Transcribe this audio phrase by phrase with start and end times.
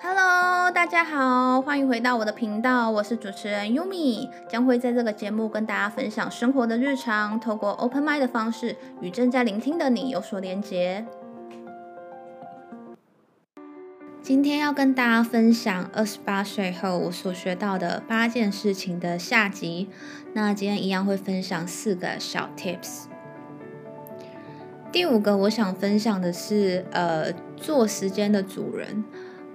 [0.00, 11.04] Hello，大家好，欢迎回到我的频道，我是主持人 Yumi，将会在这个节目跟大家分享生活的日常，透过 Open Mind 的方式与正在聆听的你有所连接。
[14.22, 19.90] 今天要跟大家分享二十八岁后我所学到的八件事情的下集。
[20.32, 23.06] 那今天一样会分享四个小 Tips。
[24.92, 29.04] 第五个我想分享的是，呃，做时间的主人。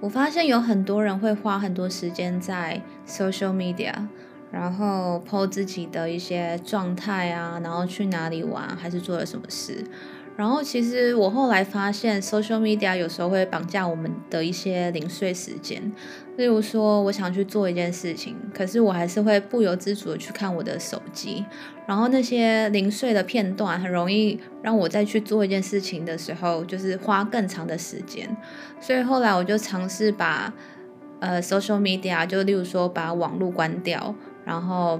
[0.04, 3.90] 我发现有很多人会花很多时间在 social media，
[4.52, 9.82] 然后 po 自己的一些状态啊，然后去哪里玩，还是做了什么事。
[10.36, 15.92] 然后其实我后来发现，social media 有时候会绑架我们的一些零碎时间。
[16.36, 21.44] 例如说，我想去做一件事情，可是我还是会不由自主的去看我的手机。
[21.86, 28.36] 然后那些零碎的片段，很容易让我再去做一件事情的时候，就是花更长的时间。
[28.80, 30.52] 所以后来我就尝试把
[31.20, 34.12] 呃 social media，就例如说把网络关掉，
[34.44, 34.98] 然后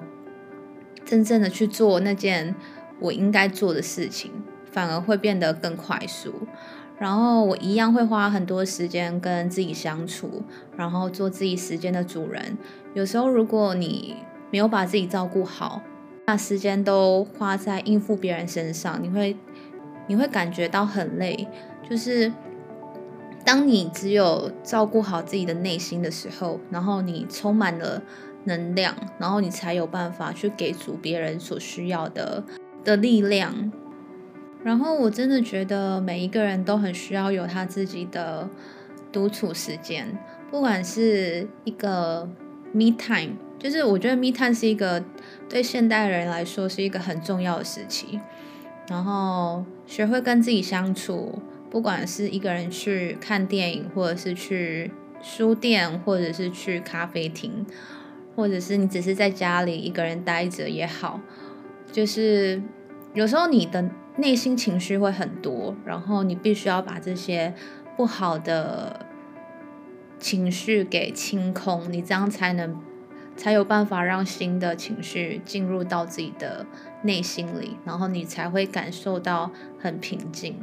[1.05, 2.55] 真正的去做那件
[3.01, 4.31] 我应该做的事情。
[4.75, 6.35] 反而会变得更快速，
[6.99, 10.43] 然后我一样会花很多时间跟自己相处，
[10.77, 12.59] 然后做自己时间的主人。
[12.93, 14.17] 有时候如果你
[14.51, 15.81] 没有把自己照顾好，
[16.27, 19.37] 那时间都花在应付别人身上，你会
[20.09, 21.47] 你会感觉到很累。
[21.89, 22.33] 就是
[23.45, 28.03] 当你只有照顾好自己的内心的时候，然后你充满了
[28.43, 32.43] 能量，然后你才有办法去给足别人所需要的
[32.83, 33.71] 的力量。
[34.65, 38.49] 然后我真的觉得每一个人都很需要有他自己的
[39.13, 40.19] 独处时间，
[40.51, 42.27] 不管是一个
[42.73, 45.05] me time，就是我觉得 me time 是一个
[45.49, 48.19] 对现代人来说是一个很重要的时期。
[48.89, 51.39] 然后学会跟自己相处，
[51.71, 54.91] 不管是一个人去看电影，或者是去
[55.23, 57.65] 书店，或者是去咖啡厅，
[58.35, 61.21] 或者是你只是在家里一个人待着也好，
[61.91, 62.61] 就是
[63.15, 63.91] 有时候你的。
[64.17, 67.53] 内心情绪会很多，然后你必须要把这些
[67.97, 69.07] 不好的
[70.21, 72.81] 情绪给清空，你这样才能
[73.37, 76.65] 才有办法让新的情绪进入到自己的
[77.03, 80.61] 内心里，然后你才会感受到很平静。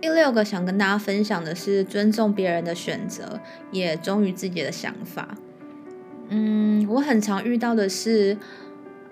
[0.00, 5.36] 第六个想跟大家分享的是尊重别人的选择，也忠于自己的想法。
[6.30, 8.38] 嗯，我很常遇到的是。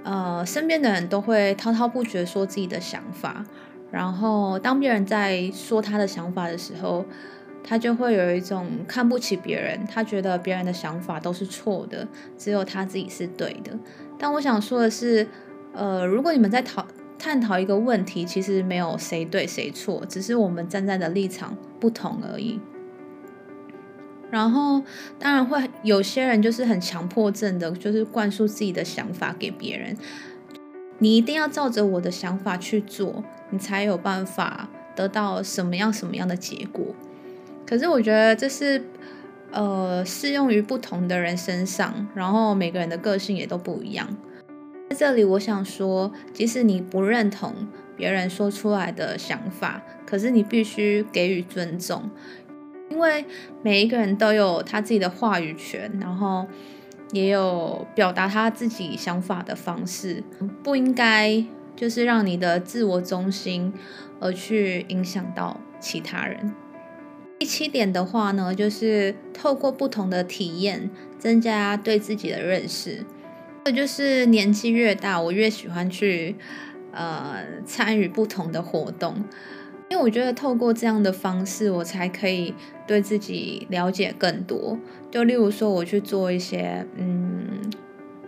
[0.05, 3.45] 呃，身边的人都会滔滔不绝说自己的想法，
[3.91, 7.05] 然后当别人在说他的想法的时候，
[7.63, 13.79] 他就会有一种看不起别人，他觉得别人的想法都是错的，只有他自己是对的。
[14.19, 15.27] 但我想说的是，
[15.73, 16.85] 呃，如果你们在讨
[17.19, 22.61] 探讨一个问题，其实没有谁对谁错，只是我们站在的立场不同而已。
[24.33, 24.83] 然后，
[25.19, 29.95] 当然会有些人就是很强迫症的，就是灌输自己的想法给别人。
[31.01, 36.95] 你一定要照着我的想法去做，你才有办法得到什么样什么样的结果。
[37.67, 38.83] 可是我觉得这是
[39.51, 44.17] 呃适用于不同的人身上，然后每个人的个性也都不一样。
[44.89, 52.11] 在这里，我想说，即使你不认同别人说出来的想法，可是你必须给予尊重。
[52.93, 53.25] 因为
[53.63, 56.47] 每一个人都有他自己的话语权，然后
[57.13, 60.23] 也有表达他自己想法的方式，
[60.63, 61.43] 不应该
[61.75, 63.73] 就是让你的自我中心
[64.21, 66.55] 而去影响到其他人。
[67.39, 73.07] 第七点的话呢，就是透过不同的体验，增加对自己的认识。
[73.65, 76.37] 这就是年纪越大，我越喜欢去
[76.93, 79.25] 呃参与不同的活动。
[79.93, 82.55] 因为我觉得透过这样的方式，我才可以
[82.87, 84.79] 对自己了解更多。
[85.11, 87.71] 就例如说，我去做一些，嗯，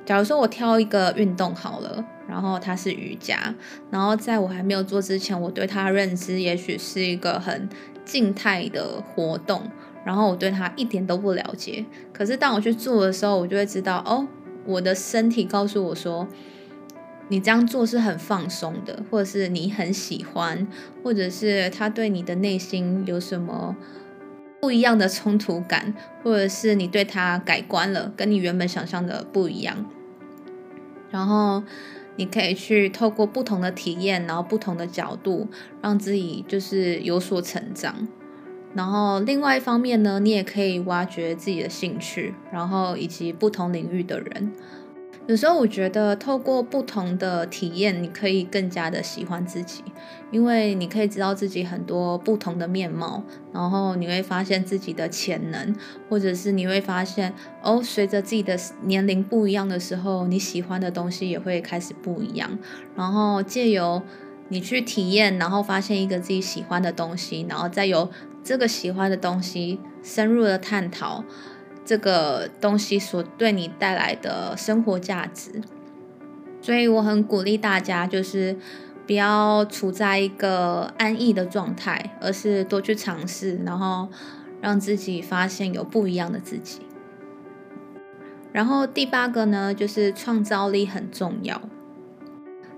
[0.04, 3.54] 假如说我挑一个运动好了，然后它是瑜伽，
[3.91, 7.66] 然后在我还没有做之前，我对它认知也许是一个很
[8.04, 9.62] 静态的活动，
[10.04, 11.82] 然后我对它一点都不了解。
[12.12, 14.28] 可是当我去做的时候，我就会知道，哦，
[14.66, 16.28] 我的身体告诉我说。
[17.29, 20.67] 你这样做是很放松的，或者是你很喜欢，
[21.03, 23.75] 或者是他对你的内心有什么
[24.61, 29.87] 不一样的冲突感，或者是你对他改观了，跟你原本想象的不一样。
[31.11, 31.62] 然后
[32.17, 35.49] 你可以去透过不同的体验，然后不同的角度，
[35.81, 38.06] 让自己就是有所成长。
[38.75, 44.53] 然后另外一方面呢，你也可以挖掘自己的兴趣，然后以及不同领域的人。
[45.26, 49.82] 有时候我觉得透过不同的体验，你可以更加的喜欢自己，
[50.31, 55.75] 因为你可以知道自己很多不同的面貌，然后你会发现自己的潜能，
[56.11, 57.32] 或者是你会发现
[57.62, 62.59] 哦，随着自己的年龄不一样的时候，你喜欢的东西也会开始不一样。
[62.94, 64.03] 然后借由
[64.49, 68.11] 你去体验，然后发现一个自己喜欢的东西，然后再由
[68.43, 71.25] 这个喜欢的东西深入的探讨。
[71.84, 75.60] 这个东西所对你带来的生活价值，
[76.60, 78.56] 所以我很鼓励大家，就是
[79.06, 84.08] 不要处在一个安逸的状态，而是多去尝试，然后
[84.62, 86.81] 让自己发现有不一样的自己。
[88.52, 91.60] 然后第八个呢，就是创造力很重要。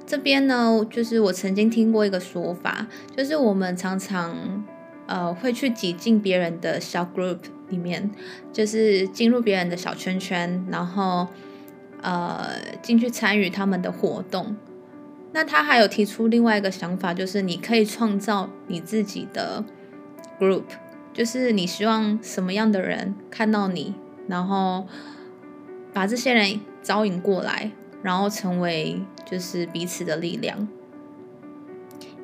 [0.07, 2.87] 这边呢，就是我曾经听过一个说法，
[3.17, 4.65] 就是我们常常
[5.07, 7.39] 呃会去挤进别人的小 group。
[7.69, 8.13] 里面
[8.53, 11.27] 就是进入别人的小圈圈，然后
[12.01, 12.49] 呃
[12.81, 14.55] 进去参与他们的活动。
[15.33, 19.65] 那他还有提出另外一个想法，就是你可以创造你自己的
[20.39, 20.63] group，
[21.13, 23.97] 就是你希望什么样的人看到你，
[24.29, 24.87] 然后
[25.93, 30.69] 把这些人招引过来，然后成为就是彼此的力量。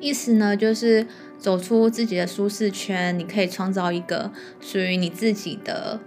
[0.03, 1.07] 意思呢，就是
[1.37, 4.29] 走出自己的舒适圈，你可以创造一个
[4.59, 5.97] 属于你自己的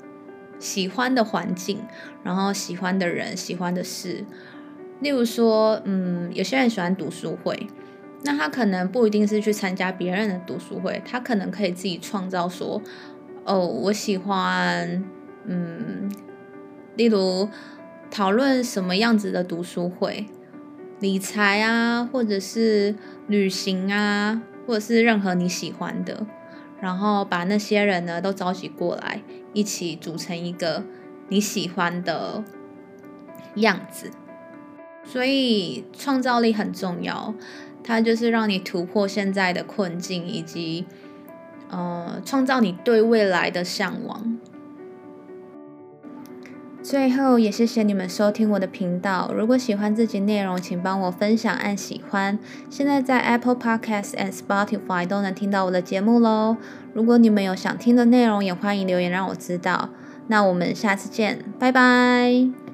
[0.59, 1.81] 喜欢的环境，
[2.23, 4.23] 然后喜欢的人、喜欢的事。
[5.01, 7.69] 例如说，嗯，有些人喜欢读书会，
[8.23, 12.83] 那他可能不一定是去参加别人的读书会，他可能可以自己创造说，
[13.45, 15.03] 哦，我喜欢，
[15.47, 16.13] 嗯，
[16.97, 17.49] 例如
[18.11, 20.27] 讨论什么样子的读书会。
[20.99, 22.95] 理财啊，或者是
[23.27, 26.27] 旅行啊，或者是任何你喜欢的，
[26.81, 29.23] 然后把那些人呢都召集过来，
[29.53, 30.85] 一起组成一个
[31.29, 32.43] 你喜欢的
[33.57, 34.11] 样子。
[35.05, 37.35] 所以创造力很重要，
[37.85, 40.87] 它就是让你突破现在的困境，以及
[41.69, 44.39] 呃创造你对未来的向往。
[46.87, 49.33] 最后也谢谢你们收听我的频道。
[49.35, 52.39] 如果喜欢这集内容，请帮我分享按喜欢。
[52.71, 56.57] 现在在 Apple Podcasts and Spotify 都能听到我的节目喽。
[56.95, 59.89] 如果你们有想听的内容，也欢迎留言让我知道。
[60.29, 62.66] 那我们下次见，拜拜。